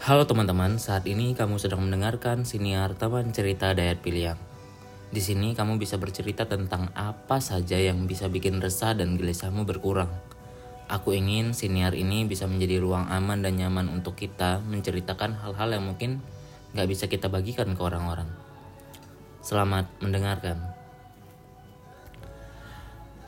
[0.00, 4.40] Halo teman-teman, saat ini kamu sedang mendengarkan siniar Taman Cerita Dayat Piliang.
[5.12, 10.08] Di sini kamu bisa bercerita tentang apa saja yang bisa bikin resah dan gelisahmu berkurang.
[10.88, 15.84] Aku ingin siniar ini bisa menjadi ruang aman dan nyaman untuk kita menceritakan hal-hal yang
[15.84, 16.24] mungkin
[16.72, 18.32] gak bisa kita bagikan ke orang-orang.
[19.44, 20.64] Selamat mendengarkan.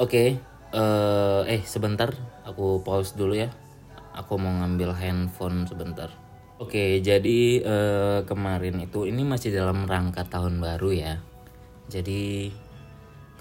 [0.00, 0.40] Oke,
[0.72, 2.16] eh, eh sebentar,
[2.48, 3.52] aku pause dulu ya.
[4.16, 6.21] Aku mau ngambil handphone sebentar.
[6.62, 11.18] Oke, jadi eh, kemarin itu ini masih dalam rangka tahun baru ya.
[11.90, 12.54] Jadi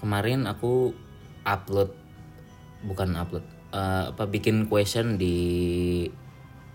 [0.02, 0.90] kemarin aku
[1.46, 1.94] upload
[2.82, 5.38] bukan upload eh, apa bikin question di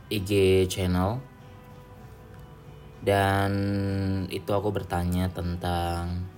[0.07, 0.31] IG
[0.71, 1.19] channel
[3.03, 3.52] dan
[4.31, 6.31] itu aku bertanya tentang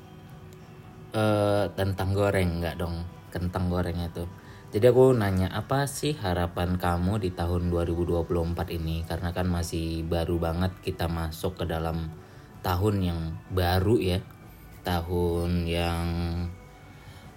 [1.13, 4.25] eh tentang goreng nggak dong kentang goreng itu
[4.69, 9.01] jadi aku nanya apa sih harapan kamu di tahun 2024 ini?
[9.01, 12.13] Karena kan masih baru banget kita masuk ke dalam
[12.61, 14.21] tahun yang baru ya.
[14.85, 16.05] Tahun yang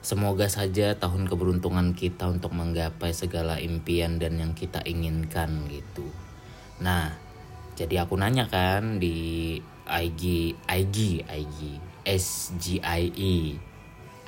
[0.05, 6.05] semoga saja tahun keberuntungan kita untuk menggapai segala impian dan yang kita inginkan gitu.
[6.85, 7.17] Nah
[7.81, 9.57] jadi aku nanya kan di
[9.89, 11.59] IG IG IG
[12.05, 13.57] SGIE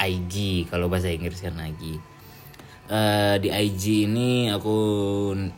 [0.01, 0.35] IG
[0.73, 2.14] kalau bahasa Inggris kan IG
[2.85, 4.77] Eh, di IG ini aku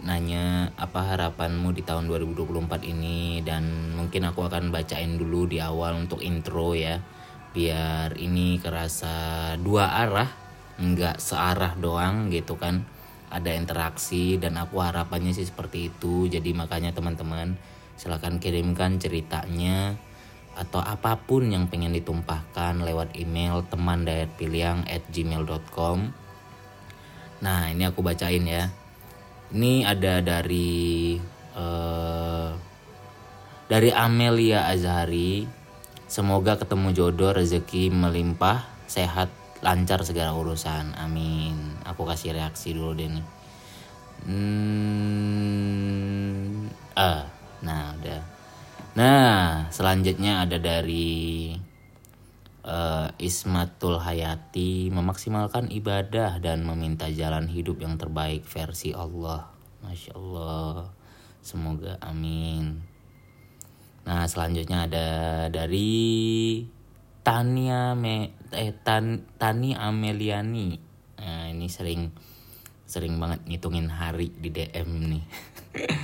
[0.07, 3.67] nanya apa harapanmu di tahun 2024 ini dan
[3.99, 7.03] mungkin aku akan bacain dulu di awal untuk intro ya
[7.51, 10.31] biar ini kerasa dua arah
[10.79, 12.87] nggak searah doang gitu kan.
[13.27, 16.31] Ada interaksi dan aku harapannya sih seperti itu.
[16.31, 17.59] Jadi makanya teman-teman
[17.99, 19.99] silahkan kirimkan ceritanya
[20.55, 26.26] atau apa pun yang pengen ditumpahkan lewat email teman at gmail.com
[27.41, 28.71] Nah ini aku bacain ya.
[29.53, 31.17] Ini ada dari
[31.55, 32.51] uh,
[33.67, 35.47] dari Amelia Azhari.
[36.07, 39.27] Semoga ketemu jodoh, rezeki melimpah, sehat,
[39.61, 40.95] lancar segala urusan.
[40.95, 41.75] Amin.
[41.83, 43.27] Aku kasih reaksi dulu deh nih.
[44.27, 45.13] Hmm,
[46.97, 47.27] ah,
[47.61, 48.23] nah udah.
[48.97, 51.53] Nah selanjutnya ada dari
[52.67, 59.49] uh, Ismatul Hayati memaksimalkan ibadah dan meminta jalan hidup yang terbaik versi Allah.
[59.87, 60.91] Masya Allah.
[61.41, 62.83] Semoga amin.
[64.03, 65.09] Nah selanjutnya ada
[65.47, 66.03] dari
[67.23, 70.79] Tania Me, eh, Tan, Tani Ameliani.
[71.19, 72.15] Nah, ini sering
[72.87, 75.25] sering banget ngitungin hari di DM nih.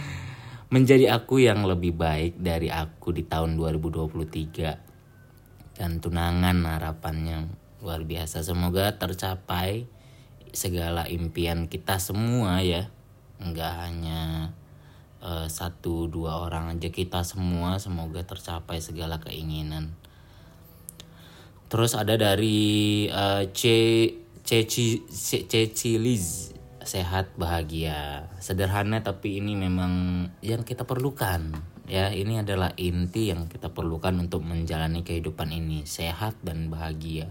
[0.75, 4.92] Menjadi aku yang lebih baik dari aku di tahun 2023
[5.77, 7.49] dan tunangan harapannya
[7.83, 8.47] luar biasa.
[8.47, 9.89] Semoga tercapai
[10.53, 12.93] segala impian kita semua ya.
[13.43, 14.53] Nggak hanya
[15.25, 19.97] uh, satu dua orang aja kita semua semoga tercapai segala keinginan.
[21.73, 23.63] Terus ada dari uh, C
[24.45, 25.09] Ceci
[25.49, 26.53] Ceci Liz
[26.85, 28.29] sehat bahagia.
[28.43, 34.47] Sederhana tapi ini memang yang kita perlukan ya ini adalah inti yang kita perlukan untuk
[34.47, 37.31] menjalani kehidupan ini sehat dan bahagia.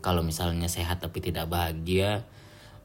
[0.00, 2.24] Kalau misalnya sehat tapi tidak bahagia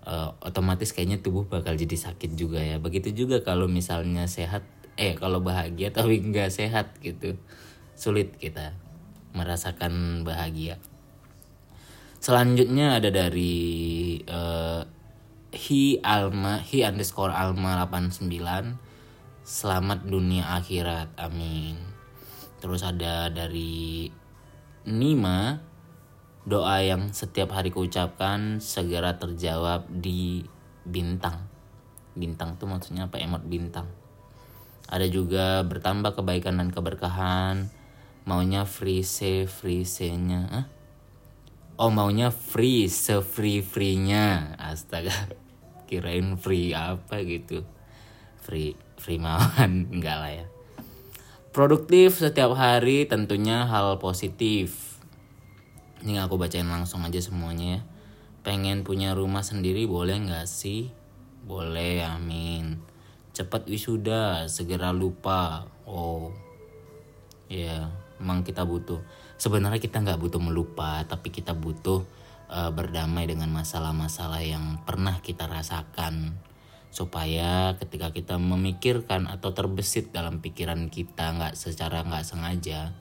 [0.03, 2.77] uh, otomatis kayaknya tubuh bakal jadi sakit juga ya.
[2.79, 7.35] Begitu juga kalau misalnya sehat eh kalau bahagia tapi nggak sehat gitu
[7.95, 8.75] sulit kita
[9.35, 10.79] merasakan bahagia.
[12.19, 14.81] Selanjutnya ada dari uh,
[15.55, 18.94] hi alma hi underscore alma 89
[19.45, 21.77] selamat dunia akhirat amin.
[22.57, 24.09] Terus ada dari
[24.89, 25.61] Nima
[26.49, 30.41] doa yang setiap hari kuucapkan segera terjawab di
[30.81, 31.45] bintang.
[32.17, 33.21] Bintang tuh maksudnya apa?
[33.21, 33.85] Emot bintang.
[34.89, 37.69] Ada juga bertambah kebaikan dan keberkahan.
[38.25, 40.65] Maunya free se free se nya Hah?
[41.77, 45.13] oh maunya free se free free nya astaga
[45.87, 47.61] kirain free apa gitu?
[48.41, 50.45] Free Frimawan enggak lah ya.
[51.55, 54.99] Produktif setiap hari tentunya hal positif.
[56.03, 57.81] Ini aku bacain langsung aja semuanya ya.
[58.43, 60.91] Pengen punya rumah sendiri boleh nggak sih?
[61.47, 62.83] Boleh amin.
[63.31, 65.65] Cepat wisuda segera lupa.
[65.87, 66.35] Oh
[67.47, 67.87] ya
[68.19, 68.99] emang kita butuh.
[69.39, 72.03] Sebenarnya kita nggak butuh melupa tapi kita butuh
[72.51, 76.37] uh, berdamai dengan masalah-masalah yang pernah kita rasakan
[76.95, 82.95] supaya ketika kita memikirkan atau terbesit dalam pikiran kita nggak secara nggak sengaja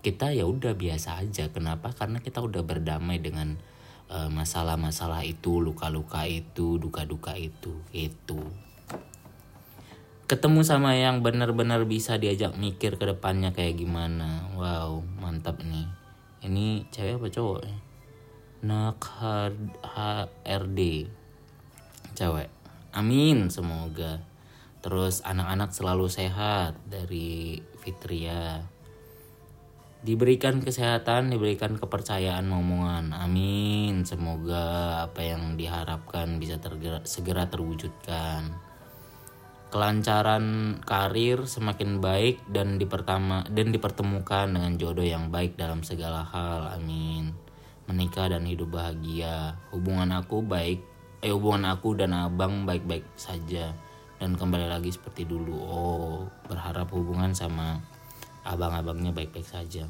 [0.00, 1.52] kita ya udah biasa aja.
[1.52, 1.92] Kenapa?
[1.92, 3.60] Karena kita udah berdamai dengan
[4.08, 8.40] eh, masalah-masalah itu luka-luka itu duka-duka itu itu
[10.30, 14.46] ketemu sama yang benar-benar bisa diajak mikir ke depannya kayak gimana.
[14.54, 15.90] Wow mantap nih.
[16.46, 17.60] Ini cewek apa cowok?
[18.62, 19.02] Nak
[19.82, 21.10] HRD
[22.14, 22.59] cewek
[22.92, 24.22] amin semoga
[24.80, 28.64] terus anak-anak selalu sehat dari Fitria
[30.00, 33.12] diberikan kesehatan, diberikan kepercayaan omongan.
[33.12, 34.08] Amin.
[34.08, 38.56] Semoga apa yang diharapkan bisa tergera, segera terwujudkan.
[39.70, 46.74] Kelancaran karir semakin baik dan dipertama dan dipertemukan dengan jodoh yang baik dalam segala hal.
[46.74, 47.36] Amin.
[47.86, 49.60] Menikah dan hidup bahagia.
[49.70, 50.82] Hubungan aku baik,
[51.20, 53.76] eh hubungan aku dan abang baik-baik saja
[54.20, 55.56] dan kembali lagi seperti dulu.
[55.56, 56.18] Oh,
[56.48, 57.80] berharap hubungan sama
[58.44, 59.88] abang-abangnya baik-baik saja.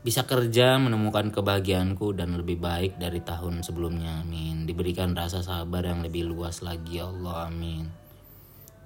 [0.00, 4.62] Bisa kerja menemukan kebahagiaanku dan lebih baik dari tahun sebelumnya, amin.
[4.62, 7.90] Diberikan rasa sabar yang lebih luas lagi, ya Allah, amin.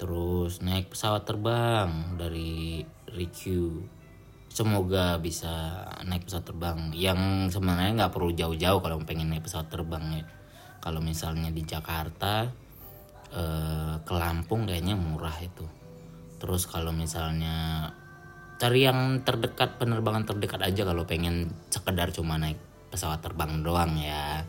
[0.01, 3.85] Terus naik pesawat terbang dari Riku.
[4.49, 10.25] Semoga bisa naik pesawat terbang yang sebenarnya nggak perlu jauh-jauh kalau pengen naik pesawat terbang
[10.25, 10.25] ya.
[10.81, 12.49] Kalau misalnya di Jakarta
[13.37, 15.69] eh, ke Lampung kayaknya murah itu.
[16.41, 17.89] Terus kalau misalnya
[18.57, 22.57] cari yang terdekat penerbangan terdekat aja kalau pengen sekedar cuma naik
[22.89, 24.41] pesawat terbang doang ya.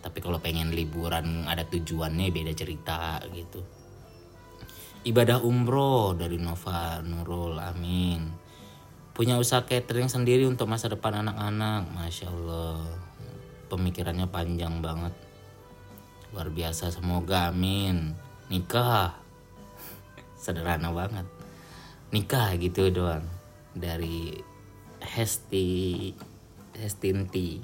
[0.00, 3.60] Tapi kalau pengen liburan ada tujuannya beda cerita gitu.
[5.00, 8.36] Ibadah umroh dari Nova Nurul amin.
[9.16, 12.84] Punya usaha catering sendiri untuk masa depan anak-anak masya Allah.
[13.68, 15.29] Pemikirannya panjang banget
[16.30, 18.14] luar biasa semoga amin.
[18.50, 19.18] Nikah.
[20.42, 21.26] Sederhana banget.
[22.14, 23.26] Nikah gitu doang.
[23.74, 24.38] Dari
[25.02, 26.10] Hesti
[26.78, 27.58] Hestinti.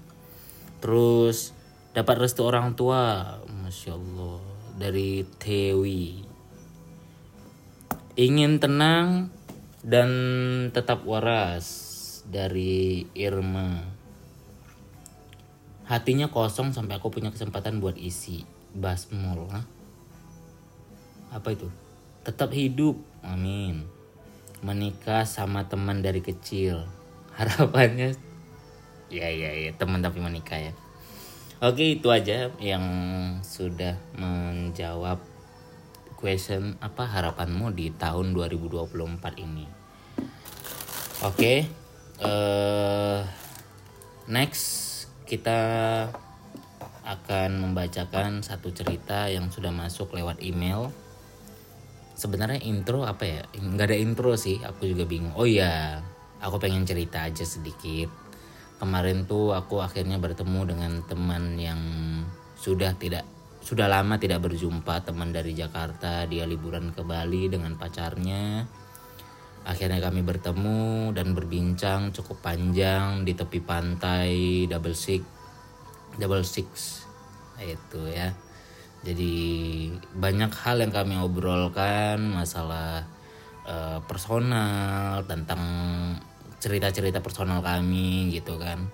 [0.82, 1.54] Terus
[1.94, 3.38] dapat restu orang tua.
[3.46, 4.42] Masya Allah.
[4.74, 6.26] Dari Tewi.
[8.18, 9.30] Ingin tenang
[9.86, 10.10] dan
[10.74, 11.94] tetap waras.
[12.26, 13.94] Dari Irma.
[15.86, 19.48] Hatinya kosong sampai aku punya kesempatan buat isi basmol
[21.36, 21.68] apa itu?
[22.22, 22.96] Tetap hidup.
[23.20, 23.86] Amin.
[24.62, 26.86] Menikah sama teman dari kecil.
[27.38, 28.16] Harapannya
[29.06, 30.72] ya ya ya teman tapi menikah ya.
[31.62, 32.84] Oke itu aja yang
[33.40, 35.22] sudah menjawab
[36.16, 38.90] question apa harapanmu di tahun 2024
[39.40, 39.68] ini.
[41.22, 41.68] Oke
[42.24, 43.20] uh,
[44.26, 44.64] next
[45.28, 45.58] kita
[47.06, 50.90] akan membacakan satu cerita yang sudah masuk lewat email.
[52.18, 53.42] Sebenarnya intro apa ya?
[53.54, 55.30] Nggak ada intro sih aku juga bingung.
[55.38, 56.02] Oh iya
[56.42, 58.10] aku pengen cerita aja sedikit.
[58.82, 61.80] Kemarin tuh aku akhirnya bertemu dengan teman yang
[62.58, 63.22] sudah tidak
[63.62, 66.26] sudah lama tidak berjumpa teman dari Jakarta.
[66.26, 68.66] Dia liburan ke Bali dengan pacarnya.
[69.66, 74.30] Akhirnya kami bertemu dan berbincang cukup panjang di tepi pantai
[74.70, 75.35] double six
[76.18, 77.04] double six
[77.60, 78.36] itu ya
[79.06, 79.34] jadi
[80.18, 83.06] banyak hal yang kami obrolkan masalah
[83.62, 85.62] uh, personal tentang
[86.58, 88.90] cerita-cerita personal kami gitu kan.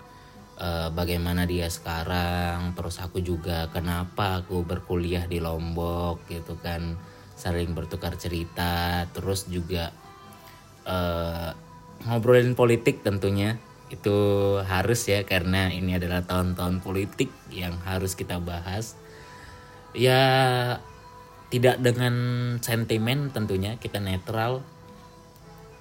[0.60, 7.00] Uh, bagaimana dia sekarang, terus aku juga kenapa aku berkuliah di Lombok gitu kan.
[7.32, 9.90] Saling bertukar cerita, terus juga
[10.84, 11.50] uh,
[12.04, 13.56] ngobrolin politik tentunya
[13.92, 14.16] itu
[14.64, 18.96] harus ya karena ini adalah tahun-tahun politik yang harus kita bahas.
[19.92, 20.20] Ya
[21.52, 22.14] tidak dengan
[22.64, 24.64] sentimen tentunya kita netral.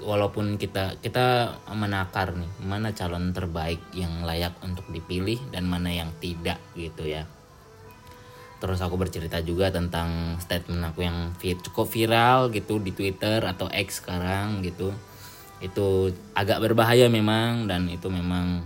[0.01, 6.11] Walaupun kita kita menakar nih mana calon terbaik yang layak untuk dipilih dan mana yang
[6.19, 7.23] tidak gitu ya.
[8.59, 14.03] Terus aku bercerita juga tentang statement aku yang cukup viral gitu di Twitter atau X
[14.03, 14.91] sekarang gitu
[15.61, 18.65] itu agak berbahaya memang dan itu memang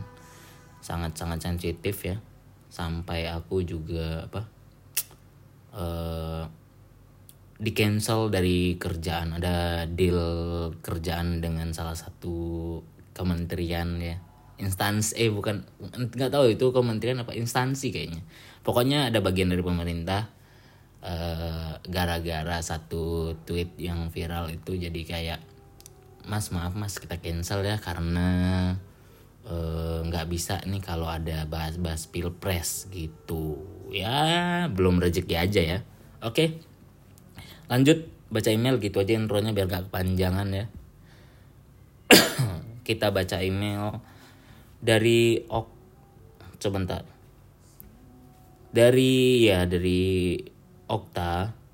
[0.79, 2.17] sangat-sangat sensitif ya.
[2.71, 4.41] Sampai aku juga apa
[5.79, 6.43] uh,
[7.59, 9.35] di cancel dari kerjaan.
[9.35, 10.23] Ada deal
[10.79, 12.79] kerjaan dengan salah satu
[13.11, 14.17] kementerian ya.
[14.55, 15.67] Instansi eh bukan
[16.15, 18.23] nggak tahu itu kementerian apa instansi kayaknya.
[18.63, 20.31] Pokoknya ada bagian dari pemerintah
[21.05, 25.39] gara eh, gara-gara satu tweet yang viral itu jadi kayak
[26.25, 28.27] mas maaf mas kita cancel ya karena
[30.05, 33.61] nggak uh, bisa nih kalau ada bahas-bahas pilpres gitu.
[33.93, 35.79] Ya belum rezeki aja ya.
[36.25, 36.59] Oke
[37.65, 40.65] lanjut baca email gitu aja intronya biar gak kepanjangan ya.
[42.87, 44.01] Kita baca email
[44.81, 45.67] dari ok
[46.61, 47.05] sebentar.
[48.73, 50.35] Dari ya dari
[50.85, 51.64] Okta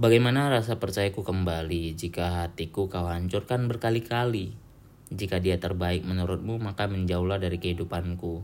[0.00, 4.56] Bagaimana rasa percayaku kembali jika hatiku kau hancurkan berkali-kali?
[5.12, 8.40] Jika dia terbaik menurutmu, maka menjauhlah dari kehidupanku.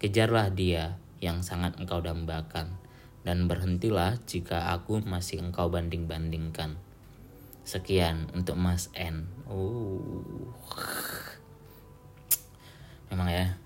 [0.00, 2.80] Kejarlah dia yang sangat engkau dambakan,
[3.20, 6.80] dan berhentilah jika aku masih engkau banding-bandingkan.
[7.68, 9.28] Sekian untuk Mas N.
[9.44, 10.00] Oh.
[13.12, 13.60] Memang ya,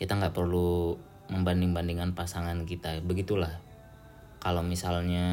[0.00, 0.96] kita nggak perlu
[1.28, 3.04] membanding-bandingkan pasangan kita.
[3.04, 3.60] Begitulah.
[4.40, 5.28] Kalau misalnya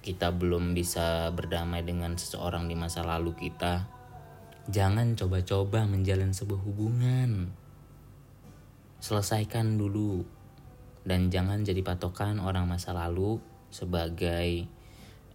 [0.00, 3.86] kita belum bisa berdamai dengan seseorang di masa lalu kita,
[4.70, 7.50] jangan coba-coba menjalin sebuah hubungan.
[8.98, 10.26] Selesaikan dulu
[11.06, 13.38] dan jangan jadi patokan orang masa lalu
[13.70, 14.66] sebagai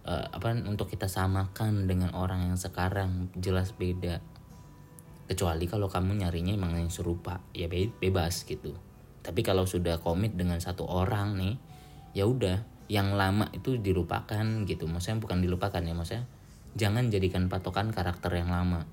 [0.04, 4.20] uh, apa untuk kita samakan dengan orang yang sekarang jelas beda.
[5.24, 8.76] Kecuali kalau kamu nyarinya emang yang serupa, ya be bebas gitu.
[9.24, 11.56] Tapi kalau sudah komit dengan satu orang nih,
[12.12, 14.84] ya udah yang lama itu dilupakan gitu.
[14.84, 16.24] Maksudnya bukan dilupakan ya maksudnya
[16.76, 18.84] jangan jadikan patokan karakter yang lama.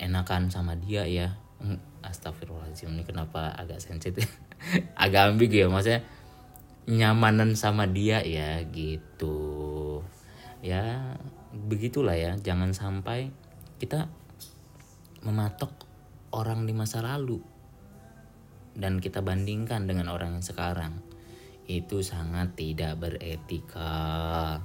[0.00, 1.36] Enakan sama dia ya.
[1.60, 4.24] Hmm, astagfirullahaladzim ini kenapa agak sensitif?
[4.96, 6.04] Agak ambigu ya maksudnya
[6.88, 10.00] nyamanan sama dia ya gitu.
[10.64, 11.16] Ya
[11.52, 12.36] begitulah ya.
[12.40, 13.32] Jangan sampai
[13.76, 14.08] kita
[15.20, 15.72] mematok
[16.32, 17.40] orang di masa lalu
[18.72, 21.02] dan kita bandingkan dengan orang yang sekarang
[21.70, 24.58] itu sangat tidak beretika.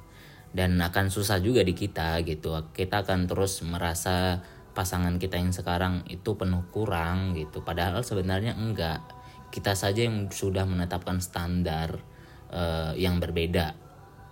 [0.55, 2.57] Dan akan susah juga di kita gitu.
[2.73, 4.41] Kita akan terus merasa
[4.73, 7.61] pasangan kita yang sekarang itu penuh kurang gitu.
[7.61, 9.05] Padahal sebenarnya enggak.
[9.53, 12.01] Kita saja yang sudah menetapkan standar
[12.49, 13.77] uh, yang berbeda.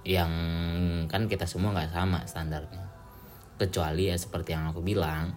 [0.04, 0.32] Yang
[1.08, 2.90] kan kita semua nggak sama standarnya.
[3.60, 5.32] Kecuali ya seperti yang aku bilang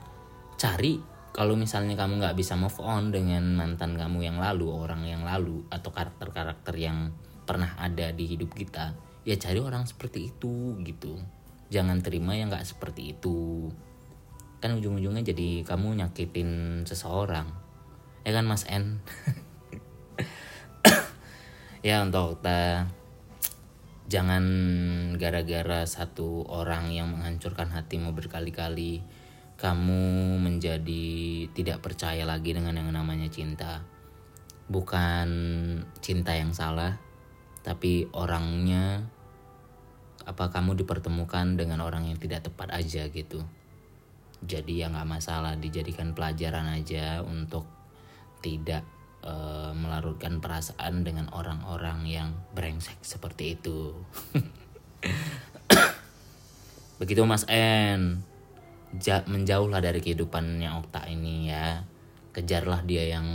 [0.57, 5.21] cari kalau misalnya kamu nggak bisa move on dengan mantan kamu yang lalu orang yang
[5.21, 7.13] lalu atau karakter-karakter yang
[7.47, 11.19] pernah ada di hidup kita ya cari orang seperti itu gitu.
[11.67, 13.69] Jangan terima yang nggak seperti itu.
[14.63, 17.51] Kan ujung-ujungnya jadi kamu nyakitin seseorang.
[18.23, 19.03] Ya kan mas N?
[21.87, 22.91] Ya untuk kita
[24.11, 24.43] jangan
[25.23, 29.07] gara-gara satu orang yang menghancurkan hatimu berkali-kali
[29.55, 33.87] kamu menjadi tidak percaya lagi dengan yang namanya cinta.
[34.67, 35.29] Bukan
[36.03, 37.06] cinta yang salah
[37.67, 39.03] tapi orangnya
[40.23, 43.43] apa kamu dipertemukan dengan orang yang tidak tepat aja gitu?
[44.47, 47.67] Jadi ya nggak masalah dijadikan pelajaran aja untuk
[48.39, 48.87] tidak
[49.27, 49.35] e,
[49.75, 53.99] melarutkan perasaan dengan orang-orang yang brengsek seperti itu.
[57.03, 58.23] Begitu Mas N.
[59.03, 61.83] Ja, menjauhlah dari kehidupannya Okta ini ya.
[62.31, 63.27] Kejarlah dia yang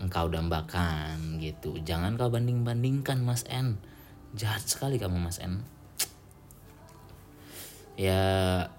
[0.00, 1.76] engkau dambakan gitu.
[1.84, 3.76] Jangan kau banding bandingkan mas N.
[4.32, 5.60] Jahat sekali kamu mas N.
[8.00, 8.24] Ya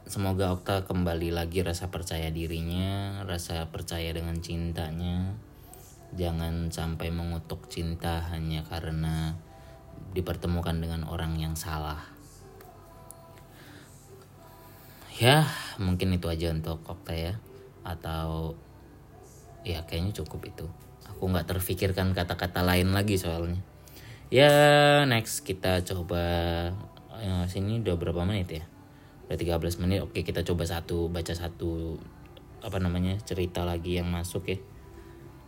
[0.10, 5.38] semoga Okta kembali lagi rasa percaya dirinya rasa percaya dengan cintanya.
[6.18, 9.38] Jangan sampai mengutuk cinta hanya karena
[10.18, 12.02] dipertemukan dengan orang yang salah.
[15.22, 15.46] Ya
[15.78, 17.34] mungkin itu aja untuk Okta ya.
[17.86, 18.58] Atau
[19.62, 20.66] ya kayaknya cukup itu
[21.22, 23.62] aku nggak terfikirkan kata-kata lain lagi soalnya.
[24.34, 24.50] Ya
[25.06, 26.18] next kita coba
[27.22, 28.66] ya, sini udah berapa menit ya?
[29.30, 30.02] Udah 13 menit.
[30.02, 32.02] Oke kita coba satu baca satu
[32.66, 34.58] apa namanya cerita lagi yang masuk ya.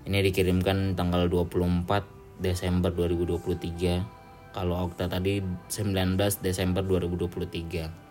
[0.05, 8.05] Ini dikirimkan tanggal 24 Desember 2023 kalau Okta tadi 19 Desember 2023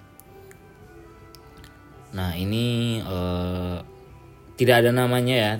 [2.12, 3.78] nah ini uh,
[4.59, 5.52] tidak ada namanya ya.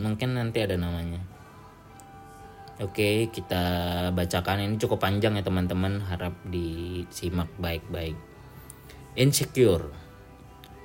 [0.00, 1.29] Mungkin nanti ada namanya
[2.80, 3.60] Oke, kita
[4.16, 8.16] bacakan ini cukup panjang ya teman-teman, harap disimak baik-baik.
[9.20, 9.92] Insecure.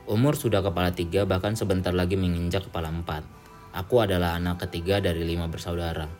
[0.03, 3.23] Umur sudah kepala tiga, bahkan sebentar lagi menginjak kepala empat.
[3.71, 6.11] Aku adalah anak ketiga dari lima bersaudara.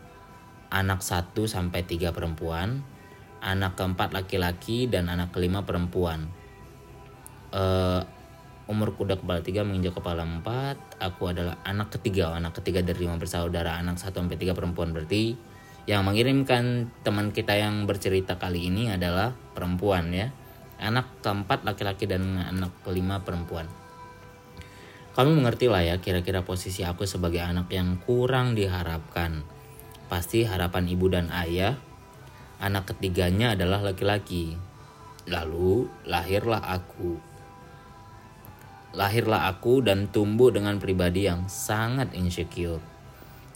[0.72, 2.80] Anak satu sampai tiga perempuan,
[3.44, 6.32] anak keempat laki-laki, dan anak kelima perempuan.
[7.52, 8.00] Uh,
[8.72, 10.80] umur kuda kepala tiga menginjak kepala empat.
[11.04, 15.55] Aku adalah anak ketiga, anak ketiga dari lima bersaudara, anak satu sampai tiga perempuan berarti
[15.86, 20.34] yang mengirimkan teman kita yang bercerita kali ini adalah perempuan ya.
[20.82, 23.70] Anak keempat laki-laki dan anak kelima perempuan.
[25.16, 29.46] Kamu mengerti lah ya kira-kira posisi aku sebagai anak yang kurang diharapkan.
[30.12, 31.80] Pasti harapan ibu dan ayah,
[32.60, 34.58] anak ketiganya adalah laki-laki.
[35.30, 37.16] Lalu lahirlah aku.
[38.98, 42.95] Lahirlah aku dan tumbuh dengan pribadi yang sangat insecure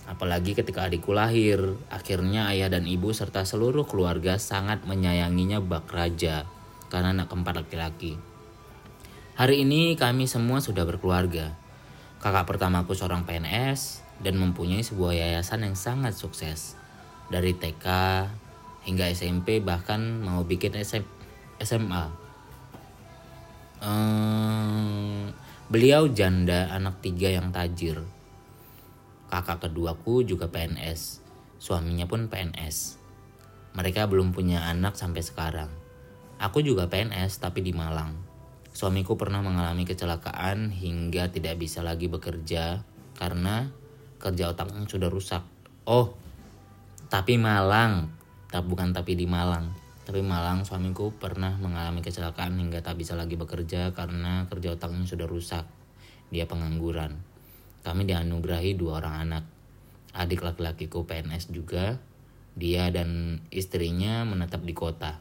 [0.09, 6.49] Apalagi ketika adikku lahir, akhirnya ayah dan ibu serta seluruh keluarga sangat menyayanginya bak raja.
[6.89, 8.17] karena anak keempat laki-laki.
[9.37, 11.53] Hari ini kami semua sudah berkeluarga.
[12.17, 16.73] Kakak pertamaku seorang PNS dan mempunyai sebuah yayasan yang sangat sukses.
[17.29, 17.85] Dari TK
[18.89, 21.05] hingga SMP bahkan mau bikin SM,
[21.61, 22.09] SMA.
[25.69, 28.01] Beliau janda anak tiga yang tajir.
[29.29, 31.21] Kakak keduaku juga PNS,
[31.61, 32.97] suaminya pun PNS.
[33.77, 35.69] Mereka belum punya anak sampai sekarang.
[36.41, 38.17] Aku juga PNS tapi di Malang.
[38.73, 42.81] Suamiku pernah mengalami kecelakaan hingga tidak bisa lagi bekerja
[43.21, 43.69] karena
[44.17, 45.45] kerja otaknya sudah rusak.
[45.85, 46.17] Oh,
[47.13, 48.09] tapi Malang,
[48.49, 49.69] tak bukan tapi di Malang.
[50.09, 55.29] Tapi Malang suamiku pernah mengalami kecelakaan hingga tak bisa lagi bekerja karena kerja otaknya sudah
[55.29, 55.69] rusak.
[56.33, 57.28] Dia pengangguran.
[57.79, 59.43] Kami dianugerahi dua orang anak.
[60.11, 62.01] Adik laki-lakiku PNS juga.
[62.59, 65.15] Dia dan istrinya menetap di kota.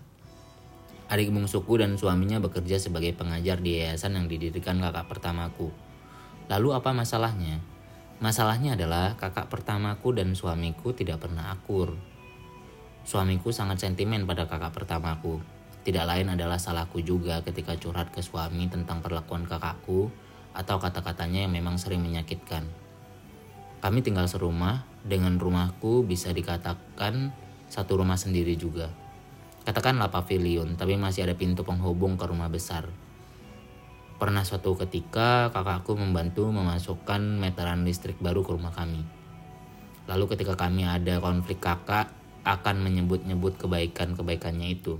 [1.08, 5.70] Adik bungsuku dan suaminya bekerja sebagai pengajar di yayasan yang didirikan kakak pertamaku.
[6.50, 7.62] Lalu apa masalahnya?
[8.18, 11.94] Masalahnya adalah kakak pertamaku dan suamiku tidak pernah akur.
[13.06, 15.40] Suamiku sangat sentimen pada kakak pertamaku.
[15.86, 20.12] Tidak lain adalah salahku juga ketika curhat ke suami tentang perlakuan kakakku
[20.56, 22.66] atau kata-katanya yang memang sering menyakitkan.
[23.78, 27.30] Kami tinggal serumah, dengan rumahku bisa dikatakan
[27.70, 28.90] satu rumah sendiri juga.
[29.62, 32.88] Katakanlah pavilion, tapi masih ada pintu penghubung ke rumah besar.
[34.18, 39.06] Pernah suatu ketika kakakku membantu memasukkan meteran listrik baru ke rumah kami.
[40.10, 42.10] Lalu ketika kami ada konflik kakak
[42.42, 44.98] akan menyebut-nyebut kebaikan-kebaikannya itu.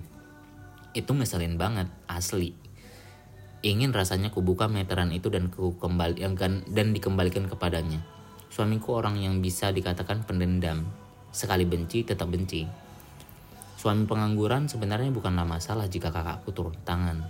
[0.92, 2.67] Itu ngeselin banget, asli.
[3.58, 7.98] Ingin rasanya kubuka meteran itu dan ku kembalikan dan dikembalikan kepadanya.
[8.54, 10.86] Suamiku orang yang bisa dikatakan pendendam.
[11.34, 12.62] Sekali benci tetap benci.
[13.74, 17.26] Suami pengangguran sebenarnya bukanlah masalah jika kakakku turun tangan.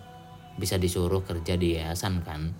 [0.60, 2.52] Bisa disuruh kerja di yayasan kan?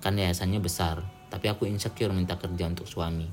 [0.00, 3.28] Kan yayasannya besar, tapi aku insecure minta kerja untuk suami.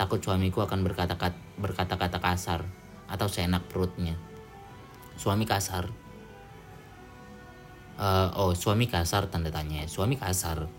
[0.00, 2.64] Takut suamiku akan berkata-kata berkata-kata kasar
[3.12, 4.16] atau seenak perutnya.
[5.20, 6.07] Suami kasar.
[7.98, 9.82] Uh, oh, suami kasar tanda tanya.
[9.90, 10.70] Suami kasar.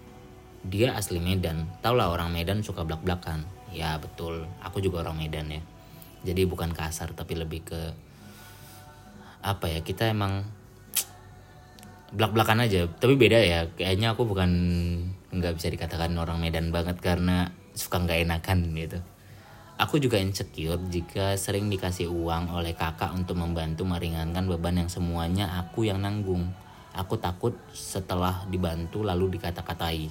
[0.64, 1.68] Dia asli Medan.
[1.84, 3.44] Taulah orang Medan suka blak-blakan.
[3.76, 5.62] Ya betul, aku juga orang Medan ya.
[6.24, 7.82] Jadi bukan kasar tapi lebih ke
[9.40, 10.44] apa ya kita emang
[12.12, 14.52] belak belakan aja tapi beda ya kayaknya aku bukan
[15.30, 19.00] nggak bisa dikatakan orang Medan banget karena suka nggak enakan gitu
[19.80, 25.54] aku juga insecure jika sering dikasih uang oleh kakak untuk membantu meringankan beban yang semuanya
[25.56, 26.52] aku yang nanggung
[26.94, 30.10] aku takut setelah dibantu lalu dikata-katai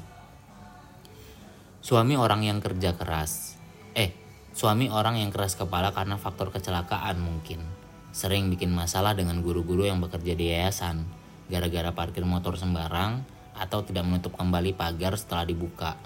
[1.82, 3.56] suami orang yang kerja keras
[3.96, 4.14] eh
[4.52, 7.62] suami orang yang keras kepala karena faktor kecelakaan mungkin
[8.10, 11.06] sering bikin masalah dengan guru-guru yang bekerja di yayasan
[11.48, 13.24] gara-gara parkir motor sembarang
[13.58, 15.98] atau tidak menutup kembali pagar setelah dibuka.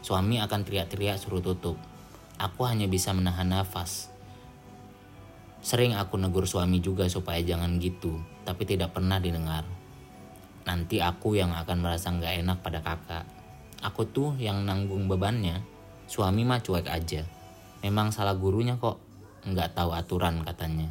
[0.00, 1.76] Suami akan teriak-teriak suruh tutup.
[2.40, 4.08] Aku hanya bisa menahan nafas.
[5.64, 9.64] Sering aku negur suami juga supaya jangan gitu, tapi tidak pernah didengar.
[10.64, 13.24] Nanti aku yang akan merasa nggak enak pada kakak.
[13.84, 15.60] Aku tuh yang nanggung bebannya.
[16.08, 17.20] Suami mah cuek aja.
[17.84, 18.96] Memang salah gurunya kok.
[19.44, 20.88] Nggak tahu aturan katanya.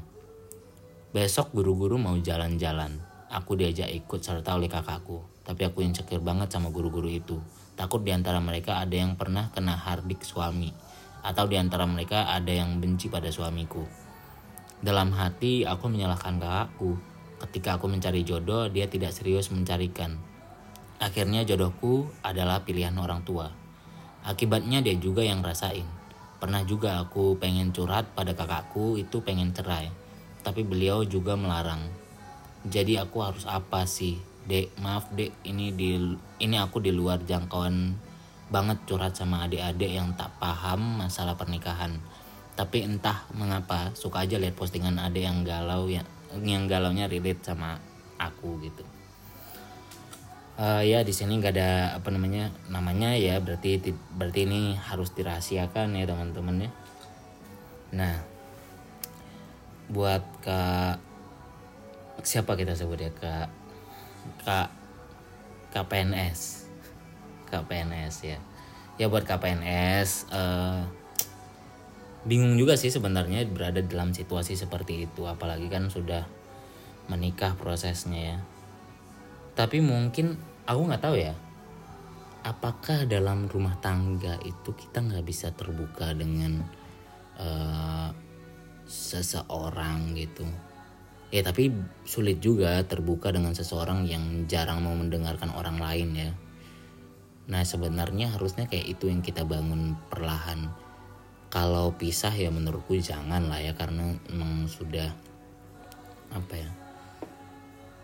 [1.10, 3.02] Besok guru-guru mau jalan-jalan.
[3.34, 5.26] Aku diajak ikut serta oleh kakakku.
[5.42, 7.42] Tapi aku insecure banget sama guru-guru itu.
[7.74, 10.70] Takut di antara mereka ada yang pernah kena hardik suami.
[11.26, 13.82] Atau di antara mereka ada yang benci pada suamiku.
[14.86, 17.13] Dalam hati aku menyalahkan kakakku.
[17.44, 20.16] Ketika aku mencari jodoh, dia tidak serius mencarikan.
[21.04, 23.52] Akhirnya jodohku adalah pilihan orang tua.
[24.24, 25.84] Akibatnya dia juga yang rasain.
[26.40, 29.92] Pernah juga aku pengen curhat pada kakakku itu pengen cerai
[30.44, 31.80] tapi beliau juga melarang.
[32.68, 34.76] Jadi aku harus apa sih, dek?
[34.84, 35.96] Maaf dek, ini di
[36.44, 37.96] ini aku di luar jangkauan
[38.52, 41.98] banget curhat sama adik-adik yang tak paham masalah pernikahan.
[42.54, 46.06] Tapi entah mengapa suka aja lihat postingan adik yang galau ya
[46.42, 47.78] yang galaunya relate sama
[48.18, 48.82] aku gitu.
[50.54, 53.82] Uh, ya di sini nggak ada apa namanya namanya ya berarti
[54.14, 56.72] berarti ini harus dirahasiakan ya teman-teman ya.
[57.94, 58.16] Nah
[59.90, 60.98] buat kak
[62.24, 63.50] siapa kita sebut ya kak
[64.46, 64.70] kak
[65.76, 66.70] KPNS
[67.52, 68.40] KPNS ya
[68.96, 70.82] ya buat KPNS uh, eh,
[72.24, 76.24] bingung juga sih sebenarnya berada dalam situasi seperti itu apalagi kan sudah
[77.12, 78.38] menikah prosesnya ya.
[79.54, 81.36] Tapi mungkin aku nggak tahu ya
[82.44, 86.64] apakah dalam rumah tangga itu kita nggak bisa terbuka dengan
[87.40, 88.12] uh,
[88.86, 90.44] seseorang gitu?
[91.34, 91.74] Ya tapi
[92.06, 96.32] sulit juga terbuka dengan seseorang yang jarang mau mendengarkan orang lain ya.
[97.50, 100.83] Nah sebenarnya harusnya kayak itu yang kita bangun perlahan
[101.54, 105.14] kalau pisah ya menurutku jangan lah ya karena memang sudah
[106.34, 106.70] apa ya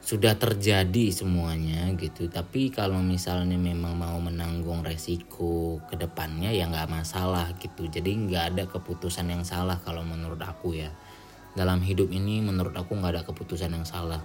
[0.09, 2.29] sudah terjadi semuanya gitu.
[2.33, 7.85] Tapi kalau misalnya memang mau menanggung resiko ke depannya ya nggak masalah gitu.
[7.85, 10.89] Jadi nggak ada keputusan yang salah kalau menurut aku ya.
[11.53, 14.21] Dalam hidup ini menurut aku nggak ada keputusan yang salah.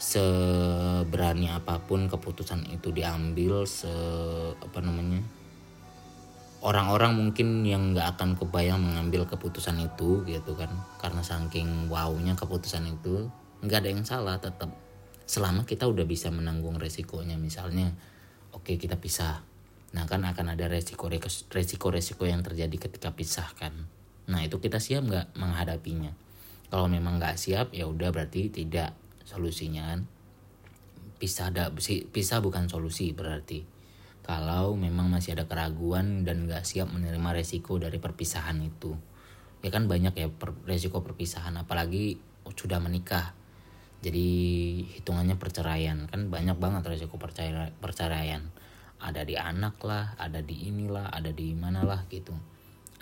[0.00, 3.94] Seberani apa pun keputusan itu diambil se
[4.58, 5.39] apa namanya
[6.60, 10.68] orang-orang mungkin yang nggak akan kebayang mengambil keputusan itu gitu kan.
[11.00, 13.32] Karena saking wownya keputusan itu
[13.64, 14.72] nggak ada yang salah tetap.
[15.24, 17.92] Selama kita udah bisa menanggung resikonya misalnya
[18.52, 19.40] oke okay, kita pisah.
[19.96, 21.08] Nah kan akan ada resiko
[21.50, 23.72] resiko resiko yang terjadi ketika pisah kan.
[24.28, 26.12] Nah itu kita siap nggak menghadapinya?
[26.70, 28.92] Kalau memang nggak siap ya udah berarti tidak
[29.24, 30.00] solusinya kan.
[31.16, 31.72] Pisah ada
[32.12, 33.79] pisah bukan solusi berarti
[34.30, 38.94] kalau memang masih ada keraguan dan nggak siap menerima resiko dari perpisahan itu.
[39.58, 42.14] Ya kan banyak ya per, resiko perpisahan apalagi
[42.46, 43.34] sudah menikah.
[43.98, 44.30] Jadi
[44.94, 46.06] hitungannya perceraian.
[46.06, 48.54] Kan banyak banget resiko perceraian.
[49.02, 52.30] Ada di anak lah ada di inilah ada di mana lah gitu.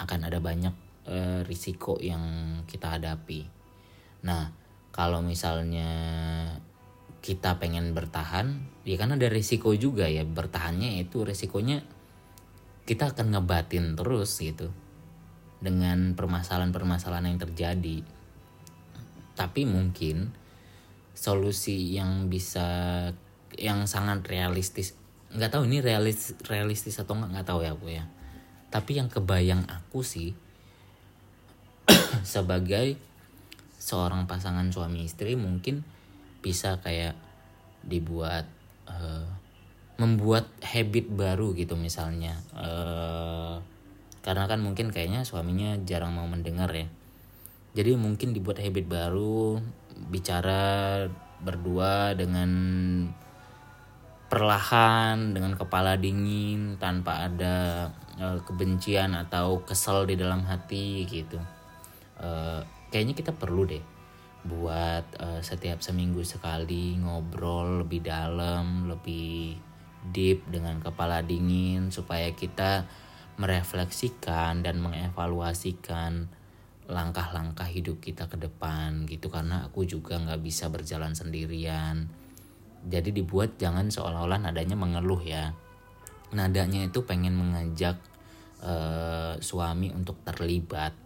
[0.00, 0.72] Akan ada banyak
[1.04, 2.24] e, risiko yang
[2.64, 3.44] kita hadapi.
[4.24, 4.48] Nah,
[4.96, 5.92] kalau misalnya
[7.20, 11.82] kita pengen bertahan, ya kan ada risiko juga ya bertahannya itu risikonya
[12.88, 14.72] kita akan ngebatin terus gitu
[15.58, 18.06] dengan permasalahan-permasalahan yang terjadi.
[19.34, 20.32] Tapi mungkin
[21.18, 23.10] solusi yang bisa
[23.58, 24.94] yang sangat realistis
[25.34, 28.04] nggak tahu ini realis realistis atau nggak nggak tahu ya aku ya
[28.70, 30.32] tapi yang kebayang aku sih
[32.22, 32.96] sebagai
[33.76, 35.82] seorang pasangan suami istri mungkin
[36.48, 37.12] bisa kayak
[37.84, 38.48] dibuat
[38.88, 39.28] uh,
[40.00, 42.40] membuat habit baru gitu misalnya.
[42.56, 43.60] Uh,
[44.24, 46.88] karena kan mungkin kayaknya suaminya jarang mau mendengar ya.
[47.76, 49.60] Jadi mungkin dibuat habit baru
[50.08, 51.04] bicara
[51.44, 52.50] berdua dengan
[54.32, 61.36] perlahan dengan kepala dingin tanpa ada uh, kebencian atau kesel di dalam hati gitu.
[62.16, 63.97] Uh, kayaknya kita perlu deh
[64.48, 69.60] buat uh, setiap seminggu sekali ngobrol lebih dalam, lebih
[70.08, 72.88] deep dengan kepala dingin supaya kita
[73.38, 76.26] merefleksikan dan mengevaluasikan
[76.88, 79.28] langkah-langkah hidup kita ke depan gitu.
[79.28, 82.08] Karena aku juga nggak bisa berjalan sendirian.
[82.88, 85.52] Jadi dibuat jangan seolah-olah nadanya mengeluh ya.
[86.32, 88.00] Nadanya itu pengen mengajak
[88.64, 90.96] uh, suami untuk terlibat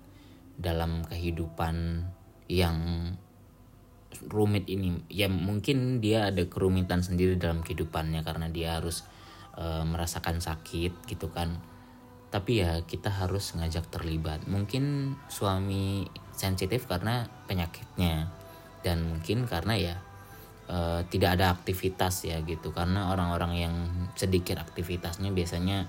[0.57, 2.07] dalam kehidupan
[2.47, 2.77] yang
[4.29, 5.01] rumit ini.
[5.09, 9.05] Ya mungkin dia ada kerumitan sendiri dalam kehidupannya karena dia harus
[9.57, 11.59] e, merasakan sakit gitu kan.
[12.33, 14.49] Tapi ya kita harus ngajak terlibat.
[14.49, 18.29] Mungkin suami sensitif karena penyakitnya.
[18.83, 19.95] Dan mungkin karena ya
[20.69, 22.73] e, tidak ada aktivitas ya gitu.
[22.73, 23.75] Karena orang-orang yang
[24.17, 25.89] sedikit aktivitasnya biasanya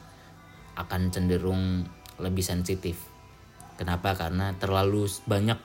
[0.79, 1.85] akan cenderung
[2.21, 3.09] lebih sensitif.
[3.77, 4.13] Kenapa?
[4.13, 5.57] Karena terlalu banyak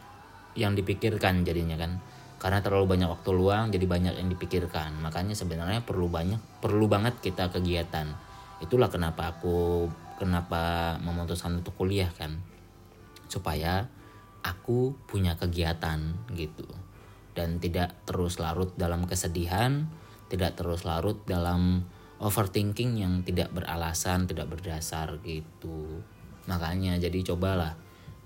[0.57, 2.01] yang dipikirkan jadinya kan.
[2.39, 4.95] Karena terlalu banyak waktu luang jadi banyak yang dipikirkan.
[5.03, 8.15] Makanya sebenarnya perlu banyak perlu banget kita kegiatan.
[8.63, 9.91] Itulah kenapa aku
[10.23, 12.39] kenapa memutuskan untuk kuliah kan.
[13.27, 13.91] Supaya
[14.47, 16.67] aku punya kegiatan gitu.
[17.35, 19.87] Dan tidak terus larut dalam kesedihan,
[20.31, 21.87] tidak terus larut dalam
[22.19, 26.03] overthinking yang tidak beralasan, tidak berdasar gitu.
[26.51, 27.79] Makanya jadi cobalah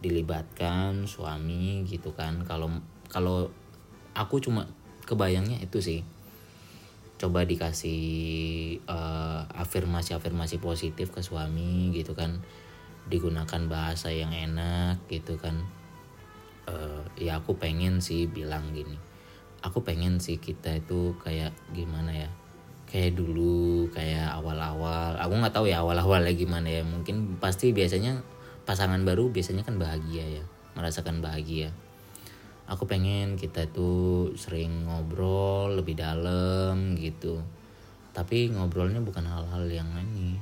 [0.03, 2.66] dilibatkan suami gitu kan kalau
[3.07, 3.46] kalau
[4.12, 4.68] aku cuma
[5.05, 6.01] kebayangnya itu sih.
[7.20, 8.03] Coba dikasih
[8.90, 12.42] uh, afirmasi afirmasi positif ke suami gitu kan.
[13.07, 15.62] Digunakan bahasa yang enak gitu kan.
[16.66, 18.98] Uh, ya aku pengen sih bilang gini.
[19.62, 22.31] Aku pengen sih kita itu kayak gimana ya.
[22.90, 25.16] Kayak dulu kayak awal-awal.
[25.22, 26.83] Aku nggak tahu ya awal-awalnya gimana ya.
[26.83, 28.20] Mungkin pasti biasanya
[28.66, 30.44] pasangan baru biasanya kan bahagia ya.
[30.75, 31.70] Merasakan bahagia
[32.72, 37.44] aku pengen kita itu sering ngobrol lebih dalam gitu.
[38.16, 40.40] Tapi ngobrolnya bukan hal-hal yang ini.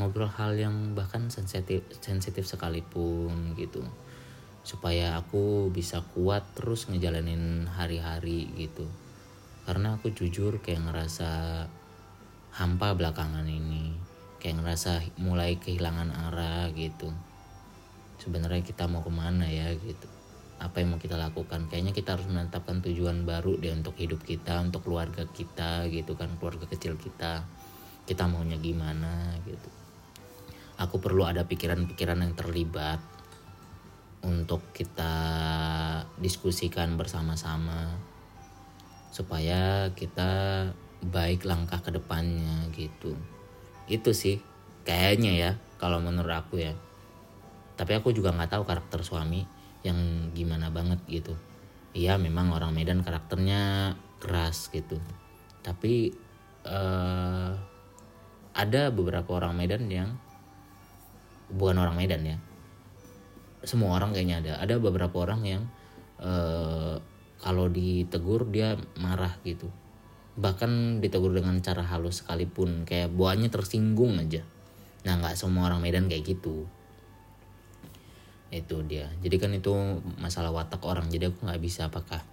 [0.00, 3.84] Ngobrol hal yang bahkan sensitif sensitif sekalipun gitu.
[4.64, 8.88] Supaya aku bisa kuat terus ngejalanin hari-hari gitu.
[9.68, 11.64] Karena aku jujur kayak ngerasa
[12.56, 13.92] hampa belakangan ini.
[14.40, 17.12] Kayak ngerasa mulai kehilangan arah gitu.
[18.16, 20.17] Sebenarnya kita mau ke mana ya gitu
[20.58, 21.70] apa yang mau kita lakukan.
[21.70, 26.34] Kayaknya kita harus menetapkan tujuan baru deh untuk hidup kita untuk keluarga kita gitu kan
[26.42, 27.46] keluarga kecil kita.
[28.04, 29.70] Kita maunya gimana gitu.
[30.78, 32.98] Aku perlu ada pikiran-pikiran yang terlibat
[34.22, 35.14] untuk kita
[36.18, 37.94] diskusikan bersama-sama
[39.14, 40.30] supaya kita
[40.98, 43.14] baik langkah ke depannya gitu.
[43.86, 44.42] Itu sih
[44.82, 46.74] kayaknya ya kalau menurut aku ya.
[47.78, 49.57] Tapi aku juga nggak tahu karakter suami
[49.88, 51.34] yang gimana banget gitu.
[51.96, 55.00] Iya memang orang Medan karakternya keras gitu.
[55.64, 56.12] Tapi
[56.68, 57.56] uh,
[58.52, 60.14] ada beberapa orang Medan yang
[61.48, 62.36] bukan orang Medan ya
[63.66, 64.52] semua orang kayaknya ada.
[64.62, 65.62] Ada beberapa orang yang
[66.22, 67.00] uh,
[67.42, 69.72] kalau ditegur dia marah gitu.
[70.38, 74.46] Bahkan ditegur dengan cara halus sekalipun kayak buahnya tersinggung aja.
[75.02, 76.68] Nah nggak semua orang Medan kayak gitu
[78.48, 79.12] itu dia.
[79.20, 79.72] Jadi kan itu
[80.16, 81.12] masalah watak orang.
[81.12, 82.24] Jadi aku nggak bisa apakah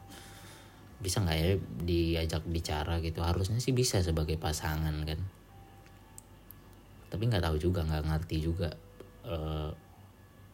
[1.03, 1.49] bisa nggak ya
[1.83, 3.19] diajak bicara gitu.
[3.19, 5.19] Harusnya sih bisa sebagai pasangan kan.
[7.11, 8.71] Tapi nggak tahu juga nggak ngerti juga
[9.27, 9.71] uh,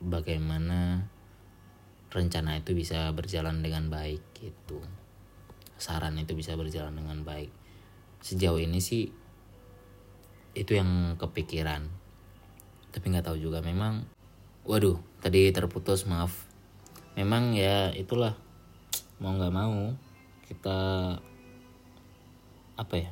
[0.01, 1.05] bagaimana
[2.11, 4.81] rencana itu bisa berjalan dengan baik gitu.
[5.77, 7.53] Saran itu bisa berjalan dengan baik.
[8.21, 9.09] Sejauh ini sih
[10.57, 11.85] itu yang kepikiran.
[12.91, 14.03] Tapi nggak tahu juga memang
[14.67, 16.33] waduh tadi terputus maaf.
[17.13, 18.35] Memang ya itulah.
[19.21, 19.93] Mau nggak mau
[20.49, 20.79] kita
[22.75, 23.11] apa ya?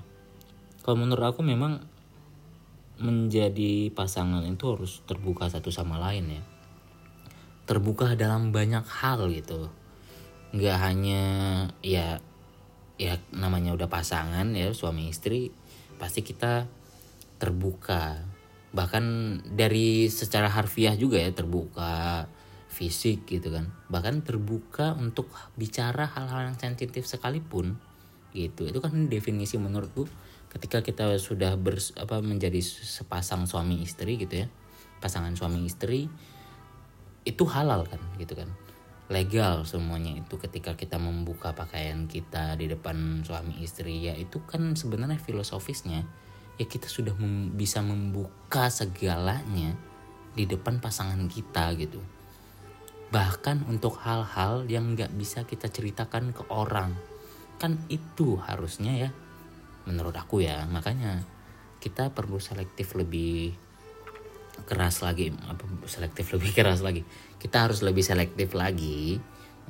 [0.81, 1.85] Kalau menurut aku memang
[2.99, 6.43] menjadi pasangan itu harus terbuka satu sama lain ya.
[7.69, 9.69] Terbuka dalam banyak hal gitu.
[10.51, 11.23] Nggak hanya
[11.85, 12.17] ya
[12.99, 15.55] ya namanya udah pasangan ya suami istri
[15.95, 16.67] pasti kita
[17.39, 18.19] terbuka
[18.69, 22.29] bahkan dari secara harfiah juga ya terbuka
[22.69, 23.73] fisik gitu kan.
[23.89, 25.27] Bahkan terbuka untuk
[25.57, 27.75] bicara hal-hal yang sensitif sekalipun
[28.31, 28.69] gitu.
[28.69, 30.05] Itu kan definisi menurutku
[30.53, 34.47] ketika kita sudah ber, apa menjadi sepasang suami istri gitu ya.
[35.01, 36.05] Pasangan suami istri
[37.25, 38.49] itu halal kan gitu kan.
[39.09, 44.77] Legal semuanya itu ketika kita membuka pakaian kita di depan suami istri ya itu kan
[44.77, 46.05] sebenarnya filosofisnya
[46.59, 49.79] ya kita sudah mem bisa membuka segalanya
[50.35, 52.03] di depan pasangan kita gitu.
[53.09, 56.93] Bahkan untuk hal-hal yang nggak bisa kita ceritakan ke orang.
[57.57, 59.09] Kan itu harusnya ya
[59.87, 60.67] menurut aku ya.
[60.67, 61.23] Makanya
[61.79, 63.55] kita perlu selektif lebih
[64.67, 67.07] keras lagi apa selektif lebih keras lagi.
[67.39, 69.15] Kita harus lebih selektif lagi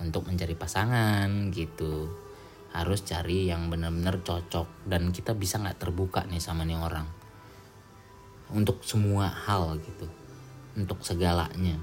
[0.02, 2.29] untuk mencari pasangan gitu
[2.70, 7.08] harus cari yang benar-benar cocok dan kita bisa nggak terbuka nih sama nih orang.
[8.50, 10.10] Untuk semua hal gitu
[10.78, 11.76] untuk segalanya.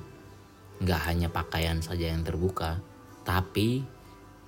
[0.81, 2.79] Nggak hanya pakaian saja yang terbuka
[3.27, 3.83] tapi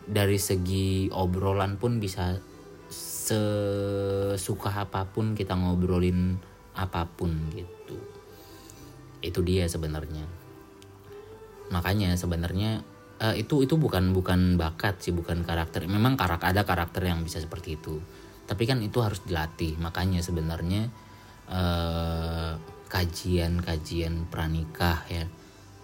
[0.06, 2.38] dari segi obrolan pun bisa
[2.88, 6.38] sesuka apa pun kita ngobrolin
[6.78, 7.98] apa pun gitu.
[9.20, 10.24] Itu dia sebenarnya.
[11.68, 12.80] Makanya sebenarnya
[13.22, 15.84] uh, itu itu bukan bukan bakat sih bukan karakter.
[15.86, 17.98] Memang karakter ada karakter yang bisa seperti itu.
[18.48, 19.76] Tapi kan itu harus dilatih.
[19.78, 20.88] Makanya sebenarnya
[21.50, 22.56] uh,
[22.88, 25.28] kajian-kajian pranikah ya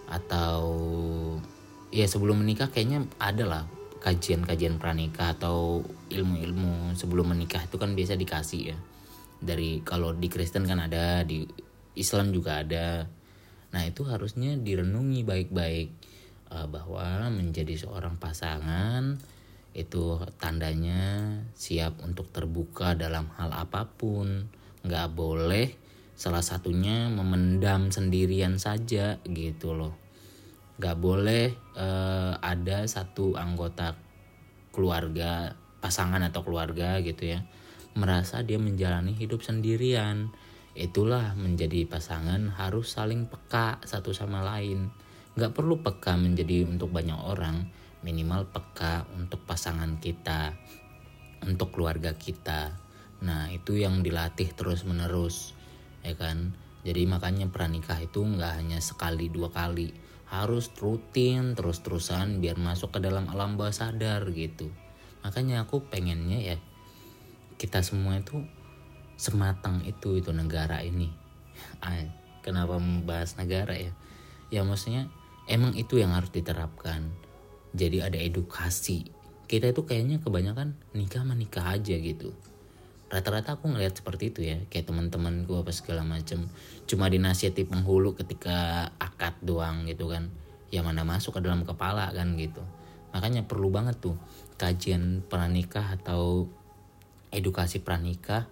[0.08, 0.64] atau
[1.92, 3.64] ya sebelum menikah kayaknya ada lah
[4.04, 7.64] kajian-kajian pranikah atau ilmu-ilmu sebelum menikah.
[7.66, 8.78] Itu kan biasa dikasih ya.
[9.44, 11.44] Dari kalau di Kristen kan ada di
[11.98, 13.04] Islam juga ada.
[13.74, 16.03] Nah itu harusnya direnungi baik-baik
[16.54, 19.18] uh, bahwa menjadi seorang pasangan
[19.74, 24.46] itu tandanya siap untuk terbuka dalam hal apa pun.
[24.86, 25.74] Nggak boleh
[26.14, 29.98] salah satunya memendam sendirian saja gitu loh.
[30.78, 33.98] Nggak boleh uh, ada satu anggota
[34.70, 37.42] keluarga pasangan atau keluarga gitu ya
[37.94, 40.34] merasa dia menjalani hidup sendirian.
[40.74, 44.90] Itulah menjadi pasangan harus saling peka satu sama lain
[45.34, 47.66] nggak perlu peka menjadi untuk banyak orang.
[48.04, 50.52] Minimal peka untuk pasangan kita
[51.44, 52.72] untuk keluarga kita.
[53.24, 55.52] Nah itu yang dilatih terus menerus
[56.04, 56.52] ya kan?
[56.84, 59.92] Jadi makanya pernikah itu nggak hanya sekali dua kali.
[60.28, 64.68] Harus rutin terus terusan biar masuk ke dalam alam bawah sadar gitu.
[65.24, 66.56] Makanya aku pengennya ya
[67.56, 68.44] kita semua itu
[69.16, 71.08] sematang itu itu negara ini.
[72.44, 73.92] Kenapa membahas negara ya?
[74.52, 75.08] Ya maksudnya
[75.50, 77.04] emang itu yang harus diterapkan.
[77.74, 79.04] Jadi ada edukasi.
[79.44, 82.32] Kita itu kayaknya kebanyakan nikah menikah aja gitu.
[83.12, 84.58] Rata-rata aku ngeliat seperti itu ya.
[84.72, 86.48] Kayak teman-teman gue apa segala macem.
[86.88, 90.32] Cuma dinasihati penghulu ketika akad doang gitu kan.
[90.72, 92.64] Ya mana masuk ke dalam kepala kan gitu.
[93.14, 94.16] Makanya perlu banget tuh
[94.56, 96.48] kajian pranikah atau
[97.30, 98.46] edukasi pranikah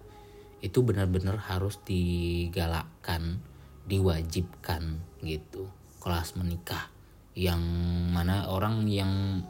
[0.63, 3.43] itu benar-benar harus digalakkan
[3.83, 5.67] diwajibkan gitu
[6.03, 6.91] kelas menikah.
[7.33, 7.63] Yang
[8.11, 9.41] mana orang yang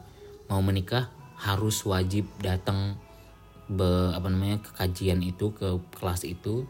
[0.46, 2.96] mau menikah harus wajib datang
[3.66, 6.64] be, apa namanya ke kajian itu ke kelas itu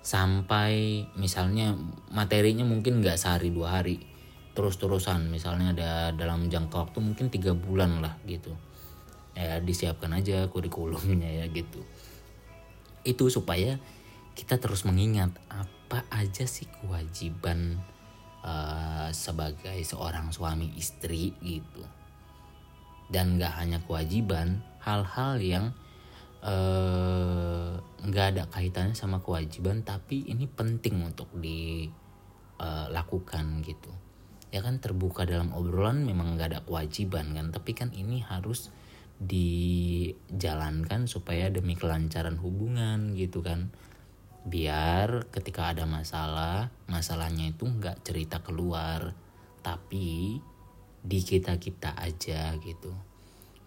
[0.00, 1.76] sampai misalnya
[2.08, 4.00] materinya mungkin nggak sehari dua hari.
[4.54, 8.54] Terus-terusan misalnya ada dalam jangka waktu mungkin tiga bulan lah gitu.
[9.34, 11.82] Ya disiapkan aja kurikulumnya ya gitu.
[13.04, 13.76] Itu supaya
[14.38, 17.82] kita terus mengingat apa aja sih kewajiban
[18.44, 21.84] uh, sebagai seorang suami istri gitu.
[23.10, 25.74] Dan nggak hanya kewajiban hal-hal yang
[26.46, 27.74] eh,
[28.06, 31.86] nggak uh, ada kaitannya sama kewajiban tapi ini penting untuk dilakukan
[33.58, 33.90] uh, gitu.
[34.54, 38.70] Ya kan terbuka dalam obrolan memang nggak ada kewajiban kan tapi kan ini harus
[39.20, 43.68] dijalankan supaya demi kelancaran hubungan gitu kan
[44.40, 49.12] biar ketika ada masalah masalahnya itu nggak cerita keluar
[49.60, 50.40] tapi
[51.00, 52.92] di kita kita aja gitu.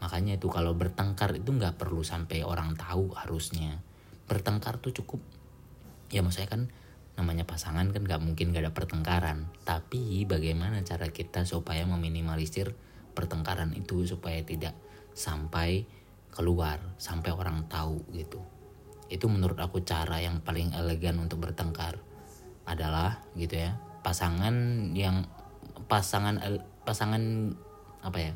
[0.02, 3.82] Makanya itu kalau bertengkar itu nggak perlu sampai orang tahu harusnya.
[4.26, 5.22] Bertengkar tuh cukup.
[6.14, 6.62] Ya maksudnya kan
[7.14, 9.50] namanya pasangan kan gak mungkin gak ada pertengkaran.
[9.66, 12.74] Tapi bagaimana cara kita supaya meminimalisir
[13.14, 14.74] pertengkaran itu supaya tidak
[15.14, 15.86] sampai
[16.34, 18.53] keluar sampai orang tahu gitu
[19.14, 22.02] itu menurut aku cara yang paling elegan untuk bertengkar
[22.66, 25.30] adalah gitu ya pasangan yang
[25.86, 26.42] pasangan
[26.82, 27.54] pasangan
[28.02, 28.34] apa ya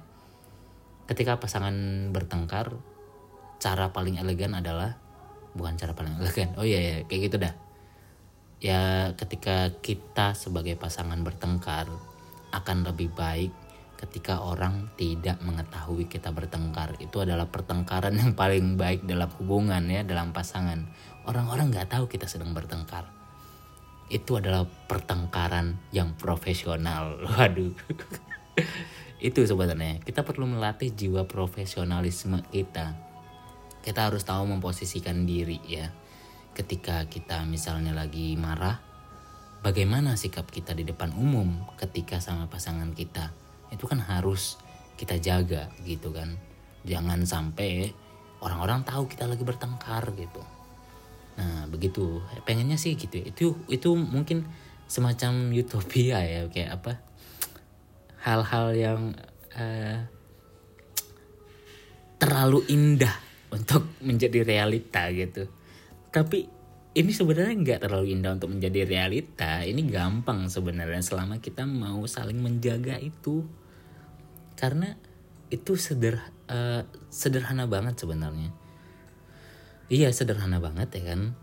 [1.10, 1.74] ketika pasangan
[2.14, 2.78] bertengkar
[3.58, 5.02] cara paling elegan adalah
[5.58, 7.54] bukan cara paling elegan oh iya ya kayak gitu dah.
[8.58, 11.86] Ya ketika kita sebagai pasangan bertengkar
[12.50, 13.54] akan lebih baik
[13.98, 16.96] ketika orang tidak mengetahui kita bertengkar.
[17.02, 20.86] Itu adalah pertengkaran yang paling baik dalam hubungan ya dalam pasangan.
[21.26, 23.10] Orang-orang nggak tahu kita sedang bertengkar.
[24.08, 27.20] Itu adalah pertengkaran yang profesional.
[27.28, 27.74] Waduh.
[29.18, 30.00] Itu sebenarnya.
[30.06, 32.94] Kita perlu melatih jiwa profesionalisme kita.
[33.82, 35.90] Kita harus tahu memposisikan diri ya.
[36.54, 38.78] Ketika kita misalnya lagi marah,
[39.66, 43.47] bagaimana sikap kita di depan umum ketika sama pasangan kita?
[43.74, 44.60] Itu kan harus
[44.98, 46.36] kita jaga gitu kan.
[46.88, 47.92] Jangan sampai
[48.40, 50.42] orang-orang tahu kita lagi bertengkar gitu.
[51.38, 52.24] Nah, begitu.
[52.48, 53.20] Pengennya sih gitu.
[53.22, 54.48] Itu itu mungkin
[54.88, 56.94] semacam utopia ya kayak apa?
[58.24, 59.02] Hal-hal yang
[59.56, 59.98] uh,
[62.18, 63.14] terlalu indah
[63.54, 65.48] untuk menjadi realita gitu
[66.18, 66.50] tapi
[66.98, 69.62] ini sebenarnya nggak terlalu indah untuk menjadi realita.
[69.62, 73.46] Ini gampang sebenarnya selama kita mau saling menjaga itu.
[74.58, 74.98] Karena
[75.54, 76.18] itu seder
[76.50, 76.82] uh,
[77.14, 78.50] sederhana banget sebenarnya.
[79.94, 81.38] Iya sederhana banget ya kan.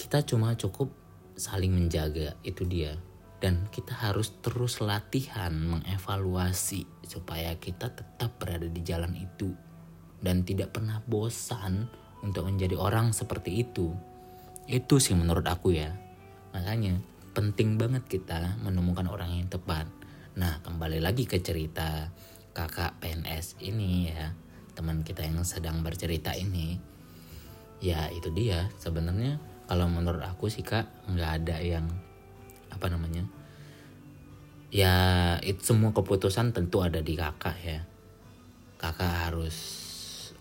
[0.00, 0.88] Kita cuma cukup
[1.36, 2.96] saling menjaga itu dia.
[3.44, 9.52] Dan kita harus terus latihan mengevaluasi supaya kita tetap berada di jalan itu.
[10.16, 11.86] Dan tidak pernah bosan
[12.24, 14.07] untuk menjadi orang seperti itu.
[14.68, 15.96] Itu sih menurut aku ya.
[16.52, 17.00] Makanya
[17.32, 19.88] penting banget kita menemukan orang yang tepat.
[20.36, 22.12] Nah, kembali lagi ke cerita
[22.52, 24.28] kakak PNS ini ya.
[24.76, 26.76] Teman kita yang sedang bercerita ini.
[27.80, 28.68] Ya, itu dia.
[28.76, 31.88] Sebenarnya kalau menurut aku sih Kak, nggak ada yang
[32.68, 33.24] apa namanya?
[34.68, 34.92] Ya,
[35.48, 37.80] itu semua keputusan tentu ada di kakak ya.
[38.76, 39.56] Kakak harus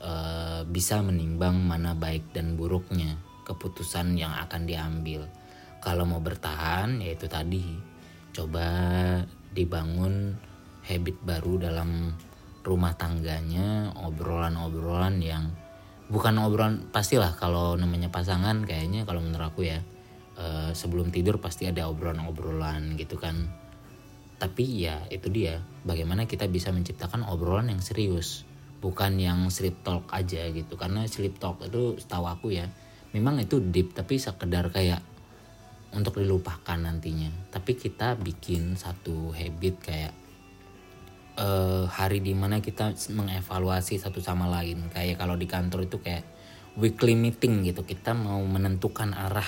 [0.03, 3.15] uh, bisa menimbang mana baik dan buruknya
[3.47, 5.23] keputusan yang akan diambil.
[5.79, 7.63] Kalau mau bertahan, yaitu tadi
[8.35, 8.67] coba
[9.55, 10.35] dibangun
[10.83, 12.11] habit baru dalam
[12.67, 15.47] rumah tangganya, obrolan-obrolan yang
[16.11, 19.79] bukan obrolan pastilah kalau namanya pasangan kayaknya kalau menurut aku ya
[20.35, 23.47] uh, sebelum tidur pasti ada obrolan-obrolan gitu kan.
[24.37, 28.45] Tapi ya itu dia, bagaimana kita bisa menciptakan obrolan yang serius
[28.77, 32.69] bukan yang sleep talk aja gitu karena sleep talk itu setahu aku ya
[33.15, 34.99] memang itu deep tapi sekedar kayak
[35.95, 37.31] untuk dilupakan nantinya.
[37.53, 40.13] Tapi kita bikin satu habit kayak
[41.39, 44.91] uh, hari di mana kita mengevaluasi satu sama lain.
[44.91, 46.27] Kayak kalau di kantor itu kayak
[46.75, 47.87] weekly meeting gitu.
[47.87, 49.47] Kita mau menentukan arah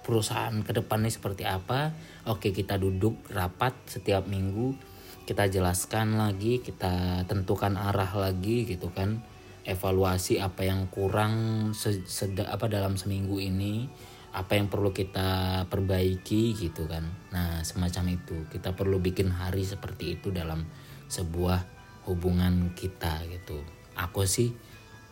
[0.00, 1.92] perusahaan ke depannya seperti apa.
[2.30, 4.78] Oke kita duduk rapat setiap minggu.
[5.26, 9.22] Kita jelaskan lagi kita tentukan arah lagi gitu kan
[9.64, 11.70] evaluasi apa yang kurang
[12.06, 13.88] sedang apa dalam seminggu ini
[14.30, 17.02] apa yang perlu kita perbaiki gitu kan.
[17.34, 18.46] Nah semacam itu.
[18.46, 20.62] Kita perlu bikin hari seperti itu dalam
[21.10, 21.66] sebuah
[22.06, 23.58] hubungan kita gitu.
[23.98, 24.54] Aku sih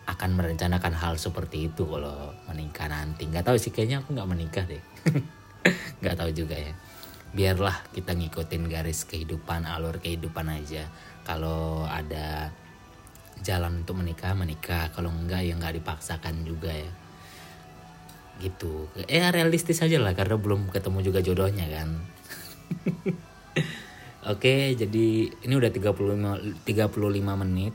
[0.08, 3.26] akan merencanakan hal seperti itu kalau menikah nanti.
[3.28, 4.82] Nggak tahu sih kayaknya aku nggak menikah deh.
[6.00, 6.72] Nggak tahu juga ya.
[7.34, 10.86] Biarlah kita ngikutin garis kehidupan alur kehidupan aja.
[11.26, 12.54] Kalau ada
[13.44, 14.90] jalan untuk menikah menikah.
[14.94, 16.90] Kalau enggak ya nggak dipaksakan juga ya.
[18.38, 18.86] Gitu.
[19.08, 21.98] Eh realistis aja lah karena belum ketemu juga jodohnya kan.
[24.32, 27.74] Oke, jadi ini udah 35 35 menit.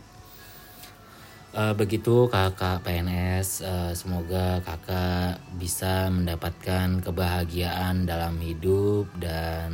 [1.53, 9.69] Uh, begitu kakak PNS, uh, eh, semoga kakak bisa mendapatkan kebahagiaan dalam hidup dan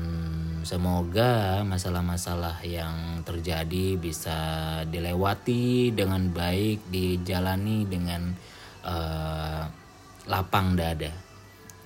[0.64, 4.38] semoga masalah-masalah yang terjadi bisa
[4.88, 8.34] dilewati dengan baik, dijalani dengan
[8.84, 9.64] uh,
[10.30, 11.12] lapang dada.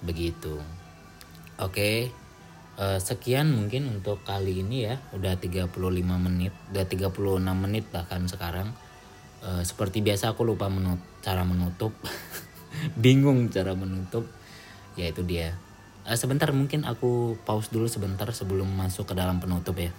[0.06, 0.60] Begitu.
[1.62, 1.72] Oke.
[1.72, 1.98] Okay.
[2.74, 5.78] Uh, sekian mungkin untuk kali ini ya udah 35
[6.18, 7.14] menit udah 36
[7.54, 8.74] menit bahkan sekarang
[9.46, 11.94] uh, seperti biasa aku lupa menut cara menutup
[13.06, 14.26] bingung cara menutup
[14.98, 15.54] ya itu dia
[16.08, 19.92] uh, sebentar mungkin aku pause dulu sebentar sebelum masuk ke dalam penutup ya.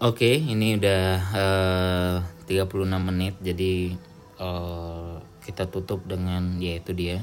[0.00, 1.04] Oke okay, ini udah
[1.36, 2.16] uh,
[2.48, 3.92] 36 menit jadi
[4.40, 7.22] uh, kita tutup dengan ya itu dia.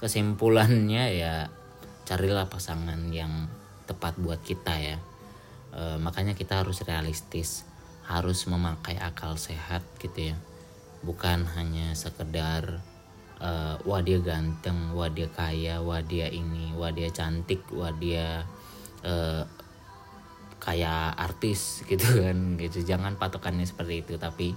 [0.00, 1.52] Kesimpulannya ya
[2.08, 3.46] carilah pasangan yang
[3.86, 4.96] tepat buat kita ya.
[5.70, 7.62] E, makanya kita harus realistis
[8.08, 10.36] harus memakai akal sehat gitu ya.
[11.06, 12.82] Bukan hanya sekedar
[13.40, 13.50] e,
[13.88, 18.44] wah dia ganteng wah dia kaya wah dia ini wah dia cantik wah dia
[19.00, 19.44] e,
[20.60, 22.84] kayak artis gitu kan gitu.
[22.84, 24.52] Jangan patokannya seperti itu tapi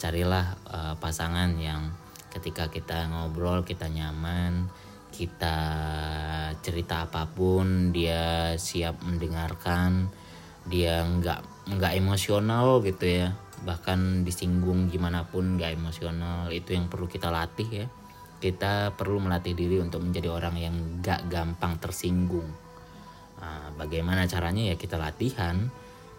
[0.00, 1.92] carilah uh, pasangan yang
[2.32, 4.72] ketika kita ngobrol kita nyaman
[5.12, 5.58] kita
[6.64, 10.08] cerita apa pun dia siap mendengarkan
[10.64, 13.28] dia nggak nggak emosional gitu ya.
[13.60, 17.86] Bahkan disinggung gimana pun nggak emosional itu yang perlu kita latih ya
[18.40, 22.48] kita perlu melatih diri untuk menjadi orang yang nggak gampang tersinggung.
[23.36, 25.68] Nah, bagaimana caranya ya kita latihan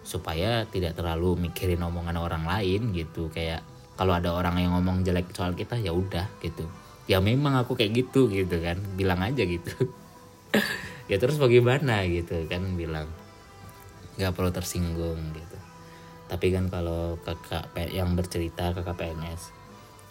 [0.05, 3.34] supaya tidak terlalu mikirin omongan orang lain gitu.
[3.34, 3.65] Kayak
[3.97, 6.69] kalau ada orang yang ngomong jelek soal kita ya udah gitu.
[7.09, 8.78] Ya memang aku kayak gitu gitu kan.
[8.95, 9.74] Bilang aja gitu.
[11.09, 13.11] Ya terus bagaimana gitu kan bilang.
[14.15, 15.57] Nggak perlu tersinggung gitu.
[16.32, 19.61] Tapi kan kalau kakak yang bercerita kakak PNS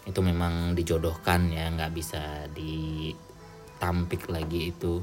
[0.01, 5.01] itu memang dijodohkan ya nggak bisa ditampik lagi itu.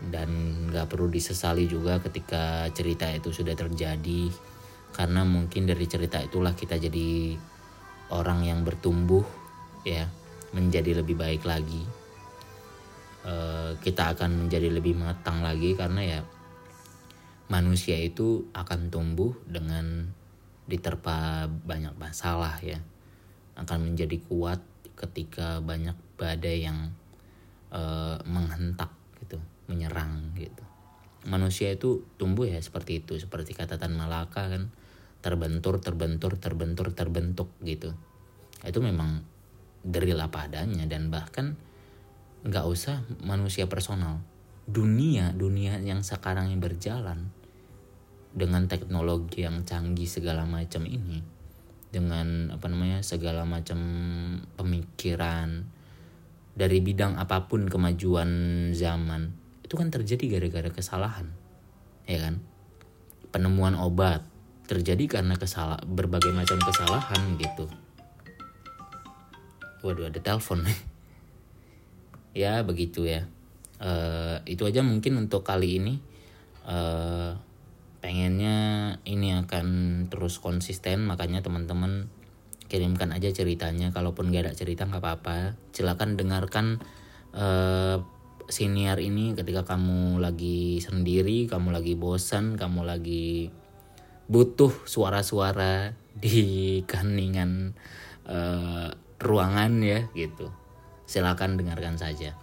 [0.00, 0.30] Dan
[0.72, 4.32] nggak perlu disesali juga ketika cerita itu sudah terjadi.
[4.90, 7.36] Karena mungkin dari cerita itulah kita jadi
[8.10, 9.22] orang yang bertumbuh
[9.86, 10.08] ya
[10.50, 11.84] menjadi lebih baik lagi.
[13.20, 16.20] Uh, kita akan menjadi lebih matang lagi karena ya
[17.52, 20.08] manusia itu akan tumbuh dengan
[20.64, 22.80] diterpa banyak masalah ya
[23.60, 24.64] akan menjadi kuat
[24.96, 26.92] ketika banyak badai yang
[27.72, 29.36] uh, menghentak gitu
[29.68, 30.64] menyerang gitu.
[31.28, 34.72] Manusia itu tumbuh ya seperti itu seperti kata Tan Malaka kan.
[35.20, 37.92] Terbentur terbentur terbentur terbentuk gitu.
[38.64, 39.20] Itu memang
[39.84, 40.72] deril apa dan
[41.12, 41.56] bahkan
[42.44, 44.24] nggak usah manusia personal.
[44.64, 47.28] Dunia dunia yang sekarang yang berjalan
[48.32, 51.39] dengan teknologi yang canggih segala macam ini
[51.90, 53.78] dengan apa namanya segala macam
[54.54, 55.66] pemikiran
[56.54, 58.30] dari bidang apa pun kemajuan
[58.74, 59.34] zaman
[59.66, 61.30] itu kan terjadi gara-gara kesalahan
[62.10, 62.42] ya kan?
[63.30, 64.26] Penemuan obat
[64.66, 67.66] terjadi karena kesalah berbagai macam kesalahan gitu.
[69.86, 70.66] Waduh ada telepon.
[72.30, 73.26] Ya begitu ya.
[73.82, 75.98] Uh, itu aja mungkin untuk kali ini.
[76.62, 77.34] Uh,
[78.00, 79.66] pengennya ini akan
[80.08, 82.08] terus konsisten makanya teman-teman
[82.70, 83.92] kirimkan aja ceritanya.
[83.92, 85.58] Kalaupun gak ada cerita nggak apa-apa.
[85.74, 86.80] Silakan dengarkan
[87.36, 88.00] uh,
[88.50, 93.54] senior ini ketika kamu lagi sendiri kamu lagi bosan kamu lagi
[94.26, 97.74] butuh suara-suara di keheningan
[98.26, 98.90] uh,
[99.22, 100.50] ruangan ya gitu.
[101.06, 102.34] Silakan dengarkan saja.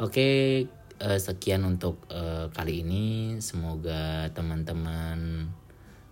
[0.00, 0.64] Oke
[1.00, 3.38] uh, sekian untuk uh, kali ini.
[3.40, 5.48] Semoga teman-teman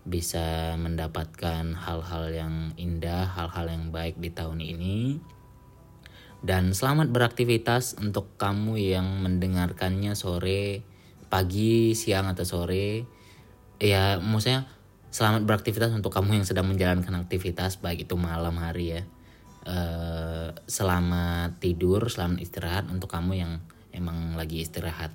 [0.06, 5.20] bisa mendapatkan hal-hal yang indah hal-hal yang baik di tahun ini.
[6.40, 10.80] Dan selamat beraktivitas untuk kamu yang mendengarkannya sore
[11.28, 13.04] pagi siang atau sore.
[13.76, 14.64] Ya maksudnya
[15.12, 19.02] selamat beraktivitas untuk kamu yang sedang menjalankan aktivitas baik itu malam hari ya.
[19.60, 23.52] Uh, selamat tidur, selamat istirahat untuk kamu yang
[23.94, 25.12] emang lagi istirahat.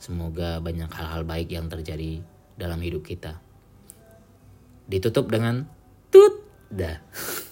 [0.00, 2.24] Semoga banyak hal-hal baik yang terjadi
[2.56, 3.36] dalam hidup kita.
[4.88, 5.68] Ditutup dengan
[6.08, 6.98] tut dah.